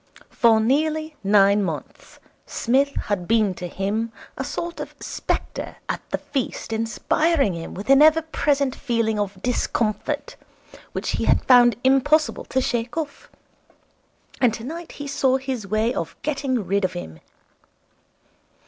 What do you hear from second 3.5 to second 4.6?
to him a